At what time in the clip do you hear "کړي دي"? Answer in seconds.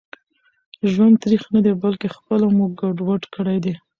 3.35-3.73